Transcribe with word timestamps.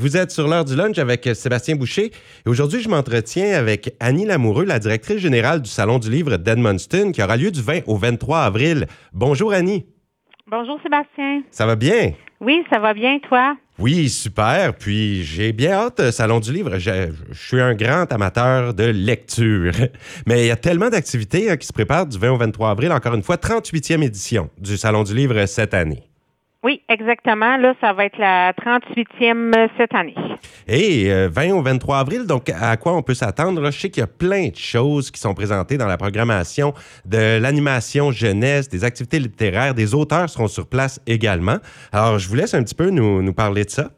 Vous 0.00 0.16
êtes 0.16 0.30
sur 0.30 0.46
l'heure 0.46 0.64
du 0.64 0.76
lunch 0.76 0.96
avec 0.98 1.28
Sébastien 1.34 1.74
Boucher 1.74 2.12
et 2.46 2.48
aujourd'hui, 2.48 2.80
je 2.80 2.88
m'entretiens 2.88 3.58
avec 3.58 3.96
Annie 3.98 4.26
Lamoureux, 4.26 4.64
la 4.64 4.78
directrice 4.78 5.18
générale 5.18 5.60
du 5.60 5.68
Salon 5.68 5.98
du 5.98 6.08
livre 6.08 6.36
d'Edmundston 6.36 7.10
qui 7.10 7.20
aura 7.20 7.36
lieu 7.36 7.50
du 7.50 7.60
20 7.60 7.80
au 7.88 7.96
23 7.96 8.38
avril. 8.42 8.86
Bonjour 9.12 9.52
Annie. 9.52 9.86
Bonjour 10.46 10.78
Sébastien. 10.84 11.42
Ça 11.50 11.66
va 11.66 11.74
bien? 11.74 12.12
Oui, 12.40 12.62
ça 12.70 12.78
va 12.78 12.94
bien, 12.94 13.18
toi? 13.28 13.56
Oui, 13.80 14.08
super. 14.08 14.74
Puis 14.74 15.24
j'ai 15.24 15.52
bien 15.52 15.72
hâte, 15.72 15.98
euh, 15.98 16.12
Salon 16.12 16.38
du 16.38 16.52
livre. 16.52 16.78
Je, 16.78 17.10
suis 17.32 17.60
un 17.60 17.74
grand 17.74 18.12
amateur 18.12 18.74
de 18.74 18.84
lecture. 18.84 19.72
Mais 20.26 20.44
il 20.44 20.46
y 20.46 20.52
a 20.52 20.56
tellement 20.56 20.90
d'activités 20.90 21.50
hein, 21.50 21.56
qui 21.56 21.66
se 21.66 21.72
préparent 21.72 22.06
du 22.06 22.18
20 22.18 22.30
au 22.30 22.36
23 22.36 22.70
avril. 22.70 22.92
Encore 22.92 23.14
une 23.14 23.24
fois, 23.24 23.34
38e 23.34 24.04
édition 24.04 24.48
du 24.58 24.76
Salon 24.76 25.02
du 25.02 25.12
livre 25.12 25.44
cette 25.46 25.74
année. 25.74 26.07
Oui, 26.64 26.82
exactement. 26.88 27.56
Là, 27.56 27.74
ça 27.80 27.92
va 27.92 28.04
être 28.04 28.18
la 28.18 28.52
38e 28.52 29.68
cette 29.76 29.94
année. 29.94 30.14
Et 30.66 31.08
20 31.28 31.52
au 31.52 31.62
23 31.62 31.98
avril, 31.98 32.26
donc 32.26 32.50
à 32.50 32.76
quoi 32.76 32.94
on 32.94 33.02
peut 33.02 33.14
s'attendre? 33.14 33.70
Je 33.70 33.78
sais 33.78 33.90
qu'il 33.90 34.00
y 34.00 34.04
a 34.04 34.08
plein 34.08 34.48
de 34.48 34.56
choses 34.56 35.10
qui 35.12 35.20
sont 35.20 35.34
présentées 35.34 35.78
dans 35.78 35.86
la 35.86 35.96
programmation 35.96 36.74
de 37.04 37.38
l'animation 37.38 38.10
jeunesse, 38.10 38.68
des 38.68 38.82
activités 38.82 39.20
littéraires, 39.20 39.74
des 39.74 39.94
auteurs 39.94 40.28
seront 40.28 40.48
sur 40.48 40.66
place 40.66 41.00
également. 41.06 41.58
Alors, 41.92 42.18
je 42.18 42.28
vous 42.28 42.34
laisse 42.34 42.54
un 42.54 42.62
petit 42.64 42.74
peu 42.74 42.90
nous 42.90 43.32
parler 43.34 43.64
de 43.64 43.70
ça. 43.70 43.90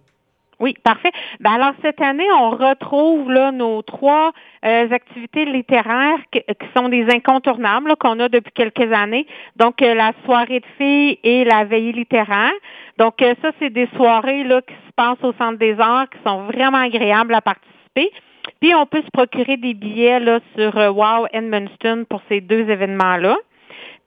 Oui, 0.61 0.75
parfait. 0.85 1.11
Ben 1.41 1.53
alors 1.53 1.73
cette 1.81 2.03
année, 2.03 2.31
on 2.39 2.51
retrouve 2.51 3.33
là 3.33 3.51
nos 3.51 3.81
trois 3.81 4.33
euh, 4.63 4.91
activités 4.91 5.47
littéraires 5.47 6.19
qui, 6.31 6.43
sont 6.77 6.91
des 6.91 7.07
incontournables 7.11 7.97
qu'on 7.97 8.21
a 8.21 8.29
depuis 8.29 8.53
quelques 8.53 8.93
années. 8.93 9.27
Donc 9.57 9.81
euh, 9.81 9.95
la 9.95 10.13
soirée 10.27 10.61
de 10.61 10.67
filles 10.77 11.19
et 11.25 11.45
la 11.45 11.65
veillée 11.65 11.93
littéraire. 11.93 12.53
Donc 12.99 13.23
euh, 13.23 13.35
ça, 13.41 13.53
c'est 13.59 13.71
des 13.71 13.89
soirées 13.97 14.45
là 14.45 14.61
qui 14.61 14.75
se 14.75 14.93
passent 14.95 15.25
au 15.25 15.33
Centre 15.39 15.57
des 15.57 15.81
Arts 15.81 16.11
qui 16.11 16.19
sont 16.27 16.43
vraiment 16.43 16.85
agréables 16.85 17.33
à 17.33 17.41
participer. 17.41 18.13
Puis 18.61 18.75
on 18.75 18.85
peut 18.85 19.01
se 19.01 19.11
procurer 19.11 19.57
des 19.57 19.73
billets 19.73 20.21
là 20.21 20.41
sur 20.55 20.77
Wow 20.77 21.27
Edmundston 21.33 22.05
pour 22.05 22.21
ces 22.29 22.43
deux 22.43 22.69
événements-là. 22.69 23.39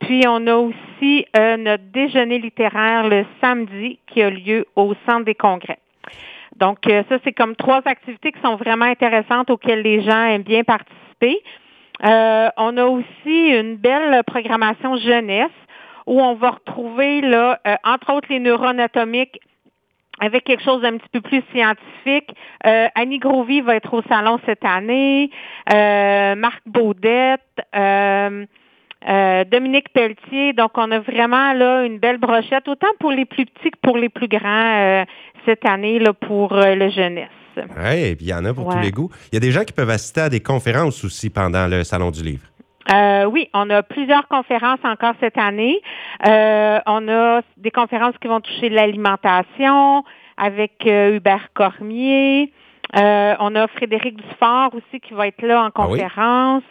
Puis 0.02 0.22
on 0.28 0.46
a 0.46 0.56
aussi 0.56 1.26
notre 1.36 1.84
déjeuner 1.92 2.38
littéraire 2.38 3.08
le 3.08 3.26
samedi 3.42 3.98
qui 4.06 4.22
a 4.22 4.30
lieu 4.30 4.68
au 4.76 4.94
Centre 5.08 5.26
des 5.26 5.36
Congrès. 5.36 5.80
Donc, 6.58 6.88
euh, 6.88 7.04
ça, 7.10 7.18
c'est 7.24 7.34
comme 7.34 7.56
trois 7.56 7.82
activités 7.86 8.32
qui 8.32 8.42
sont 8.42 8.56
vraiment 8.56 8.86
intéressantes 8.86 9.50
auxquelles 9.50 9.82
les 9.82 10.02
gens 10.02 10.26
aiment 10.26 10.44
bien 10.44 10.64
participer. 10.64 11.42
Euh, 12.04 12.50
on 12.58 12.78
a 12.78 12.86
aussi 12.86 13.50
une 13.50 13.76
belle 13.76 14.24
programmation 14.26 14.98
jeunesse 14.98 15.52
où 16.06 16.22
on 16.22 16.36
va 16.36 16.52
retrouver, 16.52 17.22
là, 17.22 17.60
euh, 17.66 17.76
entre 17.84 18.14
autres, 18.14 18.28
les 18.30 18.40
neurones 18.40 18.80
atomiques 18.80 19.40
avec 20.20 20.44
quelque 20.44 20.64
chose 20.64 20.82
d'un 20.82 20.98
petit 20.98 21.10
peu 21.12 21.22
plus 21.22 21.42
scientifique. 21.52 22.30
Annie 22.64 23.18
Grovy 23.18 23.62
va 23.62 23.76
être 23.76 23.94
au 23.96 24.04
salon 24.04 24.40
cette 24.46 24.64
année. 24.64 25.32
Marc 25.68 26.62
Baudette. 26.68 27.42
Dominique 29.46 29.90
Pelletier. 29.94 30.54
Donc, 30.54 30.72
on 30.76 30.90
a 30.92 31.00
vraiment 31.00 31.54
là 31.54 31.84
une 31.84 32.00
belle 32.00 32.18
brochette, 32.18 32.68
autant 32.68 32.88
pour 33.00 33.12
les 33.12 33.26
plus 33.26 33.46
petits 33.46 33.72
que 33.72 33.80
pour 33.82 33.98
les 33.98 34.10
plus 34.10 34.28
grands 34.28 35.06
cette 35.46 35.66
année 35.66 36.00
là, 36.00 36.14
pour 36.14 36.54
euh, 36.54 36.76
le 36.76 36.90
jeunesse. 36.90 37.30
Oui, 37.56 38.18
il 38.20 38.28
y 38.28 38.34
en 38.34 38.46
a 38.46 38.54
pour 38.54 38.74
tous 38.74 38.80
les 38.80 38.92
goûts. 38.92 39.12
Il 39.32 39.36
y 39.36 39.38
a 39.38 39.40
des 39.40 39.52
gens 39.52 39.64
qui 39.64 39.74
peuvent 39.74 39.90
assister 39.90 40.22
à 40.22 40.30
des 40.30 40.40
conférences 40.40 41.04
aussi 41.04 41.30
pendant 41.30 41.68
le 41.68 41.84
Salon 41.84 42.10
du 42.10 42.24
Livre. 42.24 42.48
Euh, 42.92 43.26
oui, 43.26 43.48
on 43.54 43.70
a 43.70 43.84
plusieurs 43.84 44.28
conférences 44.28 44.80
encore 44.84 45.14
cette 45.20 45.38
année. 45.38 45.80
Euh, 46.28 46.80
on 46.88 47.08
a 47.08 47.42
des 47.58 47.72
conférences 47.72 48.16
qui 48.20 48.28
vont 48.28 48.42
toucher 48.42 48.70
l'alimentation 48.70 50.04
avec 50.36 50.84
Hubert 50.86 51.50
Cormier. 51.54 52.52
On 52.94 53.56
a 53.56 53.68
Frédéric 53.68 54.18
Dufort 54.18 54.74
aussi 54.74 55.00
qui 55.02 55.14
va 55.14 55.28
être 55.28 55.42
là 55.42 55.64
en 55.64 55.68
ah 55.68 55.72
conférence. 55.72 56.64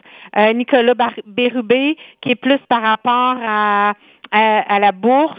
Nicolas 0.54 0.94
Bérubé 1.26 1.96
qui 2.20 2.30
est 2.30 2.36
plus 2.36 2.60
par 2.68 2.82
rapport 2.82 3.36
à, 3.42 3.94
à 4.30 4.78
la 4.78 4.92
bourse. 4.92 5.38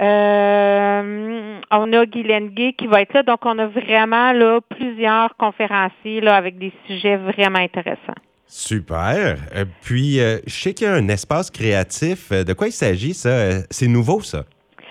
Euh, 0.00 1.60
on 1.70 1.92
a 1.92 2.06
Guylaine 2.06 2.48
Gay 2.48 2.74
qui 2.76 2.86
va 2.86 3.02
être 3.02 3.14
là. 3.14 3.22
Donc, 3.22 3.44
on 3.44 3.58
a 3.58 3.66
vraiment 3.66 4.32
là 4.32 4.60
plusieurs 4.68 5.36
conférenciers 5.36 6.20
là, 6.20 6.34
avec 6.34 6.58
des 6.58 6.72
sujets 6.86 7.16
vraiment 7.16 7.60
intéressants. 7.60 8.14
Super. 8.46 9.36
Euh, 9.54 9.64
puis, 9.82 10.20
euh, 10.20 10.38
je 10.46 10.52
sais 10.52 10.74
qu'il 10.74 10.86
y 10.86 10.90
a 10.90 10.94
un 10.94 11.08
espace 11.08 11.50
créatif. 11.50 12.30
De 12.30 12.52
quoi 12.52 12.68
il 12.68 12.72
s'agit, 12.72 13.14
ça? 13.14 13.62
C'est 13.70 13.88
nouveau, 13.88 14.20
ça? 14.20 14.44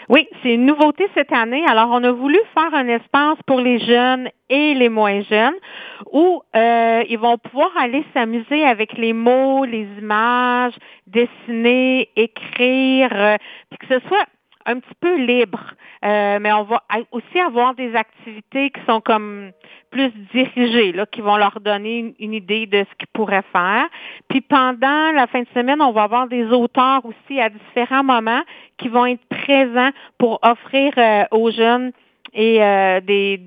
Oui, 0.10 0.28
c'est 0.42 0.54
une 0.54 0.66
nouveauté 0.66 1.08
cette 1.14 1.32
année. 1.32 1.66
Alors, 1.68 1.90
on 1.92 2.04
a 2.04 2.12
voulu 2.12 2.40
faire 2.54 2.74
un 2.74 2.88
espace 2.88 3.38
pour 3.48 3.60
les 3.60 3.80
jeunes 3.80 4.30
et 4.50 4.74
les 4.74 4.90
moins 4.90 5.22
jeunes 5.22 5.56
où 6.12 6.42
ils 6.54 7.18
vont 7.18 7.38
pouvoir 7.38 7.72
aller 7.78 8.04
s'amuser 8.14 8.64
avec 8.66 8.94
les 8.94 9.14
mots, 9.14 9.66
les 9.66 9.88
images, 10.00 10.74
dessiner, 11.08 12.10
écrire, 12.16 13.38
puis 13.70 13.80
que 13.80 14.00
ce 14.00 14.08
soit 14.08 14.26
un 14.66 14.80
petit 14.80 14.96
peu 15.00 15.18
libre. 15.18 15.60
Euh, 16.04 16.40
mais 16.42 16.52
on 16.52 16.64
va 16.64 16.84
aussi 17.12 17.40
avoir 17.40 17.76
des 17.76 17.96
activités 17.96 18.70
qui 18.70 18.82
sont 18.88 19.02
comme 19.02 19.52
plus 19.92 20.12
dirigées, 20.34 20.92
là, 20.92 21.06
qui 21.06 21.22
vont 21.22 21.38
leur 21.38 21.60
donner 21.60 22.14
une, 22.20 22.34
idée 22.34 22.66
de 22.66 22.80
ce 22.80 22.96
qu'ils 22.98 23.08
pourraient 23.14 23.44
faire. 23.52 23.88
Puis 24.28 24.42
pendant 24.42 25.12
la 25.12 25.28
fin 25.28 25.42
de 25.42 25.48
semaine, 25.54 25.82
on 25.82 25.92
va 25.92 26.04
avoir 26.04 26.28
des 26.28 26.46
auteurs 26.46 27.02
aussi 27.06 27.40
à 27.40 27.50
différents 27.50 28.04
moments 28.04 28.42
qui 28.78 28.90
vont 28.90 29.06
être 29.06 29.24
présents 29.30 29.92
pour 30.18 30.40
offrir 30.42 30.94
euh, 30.98 31.24
aux 31.32 31.52
jeunes 31.52 31.92
et 32.34 32.62
euh, 32.64 33.00
des, 33.02 33.40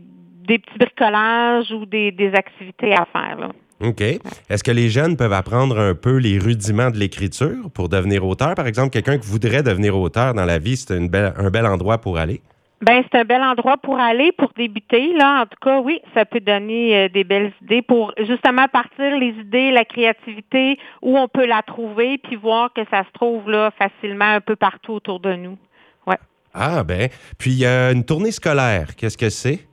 des 0.47 0.59
petits 0.59 0.78
bricolages 0.78 1.72
ou 1.72 1.84
des, 1.84 2.12
des 2.12 2.33
activités 2.34 2.93
à 2.93 3.04
faire. 3.06 3.38
Là. 3.38 3.48
OK. 3.81 4.00
Est-ce 4.00 4.64
que 4.64 4.70
les 4.70 4.88
jeunes 4.88 5.16
peuvent 5.16 5.32
apprendre 5.32 5.78
un 5.78 5.94
peu 5.94 6.16
les 6.16 6.38
rudiments 6.38 6.91
de 6.91 6.97
l'écriture 6.97 7.70
pour 7.75 7.88
devenir 7.88 8.25
auteur? 8.26 8.54
Par 8.54 8.66
exemple, 8.66 8.91
quelqu'un 8.91 9.19
qui 9.19 9.28
voudrait 9.28 9.62
devenir 9.62 9.98
auteur 9.98 10.34
dans 10.34 10.47
la 10.47 10.59
vie, 10.59 10.76
c'est 10.76 10.94
un 10.94 11.50
bel 11.50 11.66
endroit 11.66 11.98
pour 11.98 12.19
aller? 12.19 12.41
Ben 12.82 13.03
c'est 13.10 13.19
un 13.19 13.25
bel 13.25 13.42
endroit 13.42 13.78
pour 13.78 13.98
aller, 13.98 14.32
pour 14.32 14.50
débuter. 14.54 15.15
Là, 15.15 15.42
en 15.42 15.47
tout 15.47 15.56
cas, 15.62 15.81
oui, 15.81 16.00
ça 16.12 16.26
peut 16.26 16.41
donner 16.41 16.94
euh, 16.94 17.09
des 17.09 17.25
belles 17.25 17.53
idées 17.62 17.81
pour 17.81 18.12
justement 18.19 18.69
partir 18.69 19.16
les 19.16 19.31
idées, 19.41 19.70
la 19.70 19.86
créativité, 19.86 20.78
où 21.00 21.16
on 21.16 21.26
peut 21.26 21.47
la 21.47 21.62
trouver, 21.62 22.19
puis 22.19 22.36
voir 22.36 22.70
que 22.75 22.82
ça 22.91 23.04
se 23.04 23.12
trouve 23.15 23.50
là 23.50 23.70
facilement 23.78 24.26
un 24.26 24.42
peu 24.42 24.56
partout 24.56 24.92
autour 24.92 25.20
de 25.20 25.34
nous. 25.34 25.56
Ouais. 26.06 26.19
Ah 26.53 26.84
ben, 26.84 27.09
puis 27.38 27.65
une 27.65 28.04
tournée 28.04 28.31
scolaire. 28.31 28.94
Qu'est-ce 28.94 29.16
que 29.16 29.31
c'est? 29.31 29.66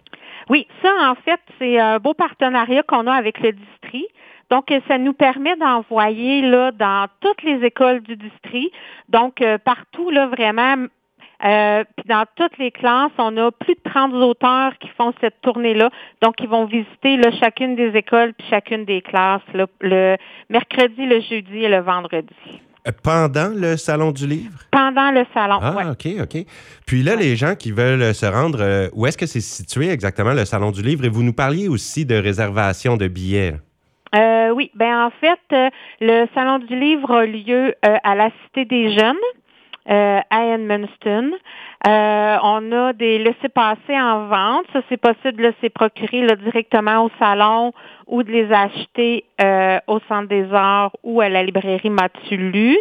Oui, 0.49 0.67
ça, 0.81 0.91
en 1.11 1.15
fait, 1.15 1.39
c'est 1.59 1.79
un 1.79 1.99
beau 1.99 2.13
partenariat 2.13 2.83
qu'on 2.83 3.07
a 3.07 3.13
avec 3.13 3.39
le 3.39 3.53
district. 3.53 4.09
Donc, 4.49 4.71
ça 4.87 4.97
nous 4.97 5.13
permet 5.13 5.55
d'envoyer 5.55 6.41
là 6.41 6.71
dans 6.71 7.07
toutes 7.21 7.41
les 7.43 7.65
écoles 7.65 8.01
du 8.01 8.15
district. 8.15 8.71
Donc, 9.09 9.41
euh, 9.41 9.57
partout, 9.57 10.09
là, 10.09 10.27
vraiment, 10.27 10.75
euh, 11.45 11.83
puis 11.97 12.05
dans 12.07 12.25
toutes 12.35 12.57
les 12.57 12.71
classes, 12.71 13.11
on 13.17 13.35
a 13.37 13.51
plus 13.51 13.75
de 13.75 13.89
30 13.89 14.13
auteurs 14.13 14.77
qui 14.77 14.89
font 14.89 15.13
cette 15.21 15.41
tournée-là. 15.41 15.89
Donc, 16.21 16.35
ils 16.39 16.47
vont 16.47 16.65
visiter 16.65 17.17
là, 17.17 17.31
chacune 17.31 17.75
des 17.75 17.95
écoles 17.97 18.33
puis 18.33 18.47
chacune 18.49 18.85
des 18.85 19.01
classes 19.01 19.41
le 19.53 20.17
mercredi, 20.49 21.05
le 21.05 21.19
jeudi 21.21 21.63
et 21.63 21.69
le 21.69 21.79
vendredi. 21.79 22.61
Pendant 23.01 23.49
le 23.49 23.77
Salon 23.77 24.11
du 24.11 24.27
Livre? 24.27 24.59
Pendant 24.71 25.11
le 25.11 25.23
Salon, 25.33 25.59
Ah, 25.61 25.91
OK, 25.91 26.07
OK. 26.21 26.45
Puis 26.85 27.01
là, 27.03 27.15
les 27.15 27.35
gens 27.35 27.55
qui 27.55 27.71
veulent 27.71 28.13
se 28.13 28.25
rendre, 28.25 28.59
euh, 28.61 28.89
où 28.93 29.05
est-ce 29.05 29.17
que 29.17 29.25
c'est 29.25 29.39
situé 29.41 29.89
exactement, 29.89 30.33
le 30.33 30.43
Salon 30.43 30.71
du 30.71 30.81
Livre? 30.81 31.05
Et 31.05 31.09
vous 31.09 31.23
nous 31.23 31.33
parliez 31.33 31.69
aussi 31.69 32.05
de 32.05 32.15
réservation 32.15 32.97
de 32.97 33.07
billets. 33.07 33.55
Euh, 34.15 34.49
oui, 34.51 34.69
ben 34.75 35.05
en 35.07 35.11
fait, 35.21 35.39
euh, 35.53 35.69
le 36.01 36.27
Salon 36.35 36.59
du 36.59 36.77
Livre 36.77 37.09
a 37.11 37.25
lieu 37.25 37.73
à 37.81 38.15
la 38.15 38.29
Cité 38.45 38.65
des 38.65 38.93
Jeunes. 38.97 39.15
Euh, 39.89 40.21
à 40.29 40.45
Edmundston. 40.45 41.31
Euh, 41.85 42.37
on 42.41 42.71
a 42.71 42.93
des 42.93 43.19
laissés-passer 43.19 43.99
en 43.99 44.27
vente. 44.27 44.65
Ça, 44.71 44.81
c'est 44.87 44.95
possible 44.95 45.43
de 45.43 45.53
les 45.61 45.69
procurer 45.69 46.25
directement 46.37 47.03
au 47.03 47.11
salon 47.19 47.73
ou 48.07 48.23
de 48.23 48.31
les 48.31 48.49
acheter 48.53 49.25
euh, 49.41 49.79
au 49.87 49.99
Centre 50.07 50.29
des 50.29 50.53
Arts 50.53 50.93
ou 51.03 51.19
à 51.19 51.27
la 51.27 51.43
librairie 51.43 51.89
Matulu. 51.89 52.77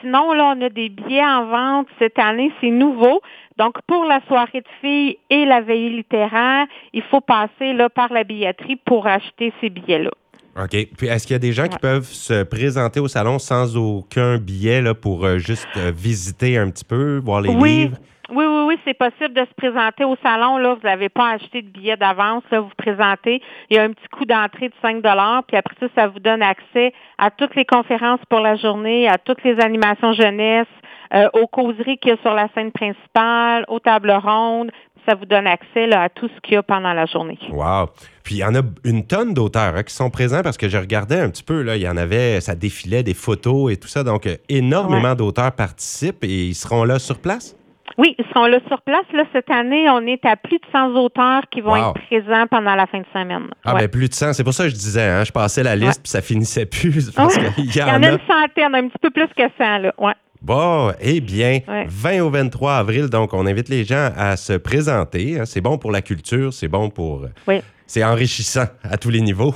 sinon, 0.00 0.32
là, 0.32 0.54
on 0.56 0.62
a 0.62 0.70
des 0.70 0.88
billets 0.88 1.22
en 1.22 1.44
vente 1.44 1.88
cette 1.98 2.18
année. 2.18 2.50
C'est 2.62 2.70
nouveau. 2.70 3.20
Donc, 3.58 3.74
pour 3.86 4.06
la 4.06 4.20
soirée 4.28 4.62
de 4.62 4.68
filles 4.80 5.18
et 5.28 5.44
la 5.44 5.60
veillée 5.60 5.90
littéraire, 5.90 6.66
il 6.94 7.02
faut 7.02 7.20
passer 7.20 7.74
là, 7.74 7.90
par 7.90 8.10
la 8.14 8.24
billetterie 8.24 8.76
pour 8.76 9.06
acheter 9.06 9.52
ces 9.60 9.68
billets-là. 9.68 10.12
OK. 10.58 10.88
Puis 10.96 11.06
est-ce 11.06 11.26
qu'il 11.26 11.34
y 11.34 11.36
a 11.36 11.40
des 11.40 11.52
gens 11.52 11.68
qui 11.68 11.78
peuvent 11.78 12.06
se 12.06 12.42
présenter 12.42 13.00
au 13.00 13.08
salon 13.08 13.38
sans 13.38 13.76
aucun 13.76 14.38
billet 14.38 14.82
là, 14.82 14.94
pour 14.94 15.24
euh, 15.24 15.38
juste 15.38 15.68
euh, 15.76 15.92
visiter 15.94 16.58
un 16.58 16.70
petit 16.70 16.84
peu, 16.84 17.20
voir 17.22 17.40
les 17.40 17.50
livres? 17.50 17.96
Oui, 18.30 18.44
oui, 18.44 18.44
oui, 18.66 18.78
c'est 18.84 18.94
possible 18.98 19.32
de 19.32 19.40
se 19.40 19.54
présenter 19.56 20.04
au 20.04 20.16
salon. 20.22 20.58
Là, 20.58 20.74
vous 20.74 20.86
n'avez 20.86 21.08
pas 21.08 21.30
acheté 21.30 21.62
de 21.62 21.68
billet 21.68 21.96
d'avance. 21.96 22.42
Là, 22.50 22.60
vous 22.60 22.68
vous 22.68 22.74
présentez. 22.76 23.40
Il 23.70 23.76
y 23.76 23.80
a 23.80 23.84
un 23.84 23.92
petit 23.92 24.08
coût 24.12 24.26
d'entrée 24.26 24.68
de 24.68 24.74
5 24.82 25.00
Puis 25.46 25.56
après 25.56 25.74
ça, 25.80 25.86
ça 25.94 26.08
vous 26.08 26.20
donne 26.20 26.42
accès 26.42 26.92
à 27.16 27.30
toutes 27.30 27.54
les 27.54 27.64
conférences 27.64 28.20
pour 28.28 28.40
la 28.40 28.56
journée, 28.56 29.08
à 29.08 29.16
toutes 29.16 29.42
les 29.44 29.58
animations 29.60 30.12
jeunesse, 30.12 30.66
euh, 31.14 31.28
aux 31.34 31.46
causeries 31.46 31.98
qu'il 31.98 32.10
y 32.10 32.14
a 32.14 32.16
sur 32.22 32.34
la 32.34 32.48
scène 32.54 32.72
principale, 32.72 33.64
aux 33.68 33.80
tables 33.80 34.10
rondes. 34.12 34.70
ça 35.08 35.14
vous 35.14 35.24
donne 35.24 35.46
accès 35.46 35.86
là, 35.86 36.02
à 36.02 36.08
tout 36.10 36.28
ce 36.34 36.40
qu'il 36.42 36.52
y 36.54 36.56
a 36.58 36.62
pendant 36.62 36.92
la 36.92 37.06
journée. 37.06 37.38
Wow. 37.50 37.86
Puis 38.24 38.34
il 38.34 38.38
y 38.38 38.44
en 38.44 38.54
a 38.54 38.60
une 38.84 39.06
tonne 39.06 39.32
d'auteurs 39.32 39.74
hein, 39.74 39.82
qui 39.82 39.94
sont 39.94 40.10
présents 40.10 40.42
parce 40.42 40.58
que 40.58 40.68
je 40.68 40.76
regardais 40.76 41.18
un 41.18 41.30
petit 41.30 41.42
peu, 41.44 41.62
là, 41.62 41.76
il 41.76 41.82
y 41.82 41.88
en 41.88 41.96
avait, 41.96 42.42
ça 42.42 42.54
défilait 42.54 43.02
des 43.02 43.14
photos 43.14 43.72
et 43.72 43.78
tout 43.78 43.88
ça. 43.88 44.04
Donc, 44.04 44.26
euh, 44.26 44.36
énormément 44.50 45.14
d'auteurs 45.14 45.52
participent 45.52 46.22
et 46.24 46.48
ils 46.48 46.54
seront 46.54 46.84
là 46.84 46.98
sur 46.98 47.18
place? 47.20 47.54
Oui, 47.96 48.14
ils 48.18 48.24
seront 48.26 48.44
là 48.46 48.58
sur 48.68 48.82
place. 48.82 49.06
Là, 49.14 49.24
cette 49.32 49.50
année, 49.50 49.88
on 49.88 50.06
est 50.06 50.22
à 50.26 50.36
plus 50.36 50.58
de 50.58 50.64
100 50.72 50.94
auteurs 50.96 51.40
qui 51.50 51.62
vont 51.62 51.72
Wow. 51.72 51.92
être 51.92 52.06
présents 52.06 52.46
pendant 52.50 52.74
la 52.74 52.86
fin 52.86 52.98
de 52.98 53.06
semaine. 53.14 53.46
Ah, 53.64 53.72
Ouais. 53.74 53.80
ben 53.80 53.88
plus 53.88 54.10
de 54.10 54.14
100. 54.14 54.34
C'est 54.34 54.44
pour 54.44 54.52
ça 54.52 54.64
que 54.64 54.70
je 54.70 54.74
disais, 54.74 55.02
hein, 55.08 55.24
je 55.24 55.32
passais 55.32 55.62
la 55.62 55.74
liste 55.74 56.02
puis 56.02 56.10
ça 56.10 56.20
finissait 56.20 56.66
plus. 56.66 57.10
Parce 57.16 57.34
Ouais. 57.36 57.50
qu'il 57.54 57.64
y 57.64 57.68
Il 57.68 57.76
y 57.76 57.82
en 57.82 57.86
en 57.96 58.02
a 58.02 58.08
a. 58.08 58.10
une 58.12 58.18
centaine, 58.28 58.74
un 58.74 58.88
petit 58.88 58.98
peu 59.00 59.08
plus 59.10 59.26
que 59.28 59.42
100, 59.56 59.78
là. 59.78 59.94
Ouais. 59.96 60.12
Bon, 60.42 60.92
eh 61.00 61.20
bien, 61.20 61.60
Ouais. 61.68 61.86
20 61.88 62.20
au 62.22 62.30
23 62.30 62.74
avril, 62.74 63.08
donc 63.08 63.32
on 63.34 63.46
invite 63.46 63.68
les 63.68 63.84
gens 63.84 64.10
à 64.16 64.36
se 64.36 64.52
présenter. 64.52 65.40
hein. 65.40 65.44
C'est 65.44 65.60
bon 65.60 65.78
pour 65.78 65.90
la 65.90 66.00
culture, 66.02 66.52
c'est 66.52 66.68
bon 66.68 66.90
pour... 66.90 67.22
Oui. 67.46 67.60
C'est 67.86 68.04
enrichissant 68.04 68.66
à 68.84 68.98
tous 68.98 69.08
les 69.10 69.20
niveaux. 69.22 69.54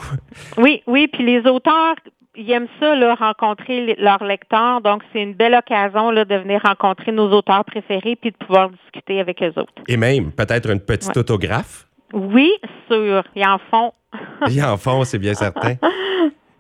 Oui, 0.56 0.82
oui, 0.86 1.06
puis 1.12 1.22
les 1.24 1.40
auteurs, 1.48 1.94
ils 2.34 2.50
aiment 2.50 2.66
ça, 2.80 2.94
là, 2.94 3.14
rencontrer 3.14 3.94
leurs 3.98 4.24
lecteurs. 4.24 4.80
Donc, 4.80 5.02
c'est 5.12 5.20
une 5.22 5.34
belle 5.34 5.54
occasion 5.54 6.10
là, 6.10 6.24
de 6.24 6.34
venir 6.36 6.60
rencontrer 6.64 7.12
nos 7.12 7.30
auteurs 7.30 7.62
préférés 7.66 8.16
puis 8.16 8.30
de 8.30 8.36
pouvoir 8.38 8.70
discuter 8.70 9.20
avec 9.20 9.42
eux 9.42 9.52
autres. 9.56 9.72
Et 9.86 9.98
même, 9.98 10.32
peut-être 10.32 10.70
une 10.70 10.80
petite 10.80 11.10
Ouais. 11.10 11.18
autographe. 11.18 11.86
Oui, 12.14 12.50
sûr. 12.90 13.22
Ils 13.36 13.44
en 13.46 13.58
font. 13.70 13.92
Ils 14.48 14.62
en 14.64 14.76
font, 14.78 15.04
c'est 15.04 15.18
bien 15.18 15.34
certain. 15.34 15.74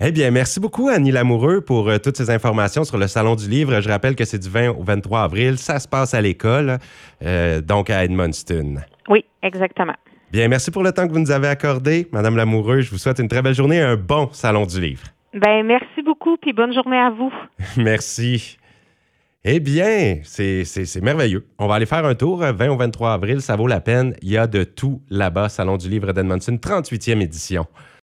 Eh 0.04 0.10
bien, 0.10 0.32
merci 0.32 0.58
beaucoup, 0.58 0.88
Annie 0.88 1.12
Lamoureux, 1.12 1.60
pour 1.60 1.88
euh, 1.88 1.98
toutes 1.98 2.16
ces 2.16 2.28
informations 2.28 2.82
sur 2.82 2.98
le 2.98 3.06
Salon 3.06 3.36
du 3.36 3.48
Livre. 3.48 3.80
Je 3.80 3.88
rappelle 3.88 4.16
que 4.16 4.24
c'est 4.24 4.40
du 4.40 4.48
20 4.48 4.70
au 4.70 4.82
23 4.82 5.22
avril. 5.22 5.58
Ça 5.58 5.78
se 5.78 5.86
passe 5.86 6.12
à 6.12 6.20
l'école, 6.20 6.78
euh, 7.24 7.60
donc 7.60 7.88
à 7.88 8.02
Edmundston. 8.02 8.78
Oui, 9.08 9.24
exactement. 9.44 9.94
Bien, 10.32 10.48
merci 10.48 10.72
pour 10.72 10.82
le 10.82 10.90
temps 10.90 11.06
que 11.06 11.12
vous 11.12 11.20
nous 11.20 11.30
avez 11.30 11.46
accordé, 11.46 12.08
Madame 12.10 12.36
Lamoureux. 12.36 12.80
Je 12.80 12.90
vous 12.90 12.98
souhaite 12.98 13.20
une 13.20 13.28
très 13.28 13.42
belle 13.42 13.54
journée 13.54 13.76
et 13.76 13.82
un 13.82 13.94
bon 13.94 14.28
Salon 14.32 14.66
du 14.66 14.80
Livre. 14.80 15.04
Ben, 15.34 15.64
merci 15.64 16.02
beaucoup, 16.04 16.36
puis 16.36 16.52
bonne 16.52 16.74
journée 16.74 16.98
à 16.98 17.10
vous. 17.10 17.32
Merci. 17.76 18.58
Eh 19.44 19.60
bien, 19.60 20.18
c'est 20.24 21.00
merveilleux. 21.00 21.46
On 21.58 21.68
va 21.68 21.76
aller 21.76 21.86
faire 21.86 22.04
un 22.04 22.16
tour. 22.16 22.42
euh, 22.42 22.52
20 22.52 22.70
au 22.70 22.76
23 22.76 23.12
avril, 23.12 23.40
ça 23.40 23.54
vaut 23.54 23.68
la 23.68 23.80
peine. 23.80 24.16
Il 24.20 24.30
y 24.30 24.36
a 24.36 24.48
de 24.48 24.64
tout 24.64 25.00
là-bas, 25.10 25.48
Salon 25.48 25.76
du 25.76 25.88
Livre 25.88 26.12
d'Edmondson, 26.12 26.58
38e 26.60 27.20
édition. 27.20 27.66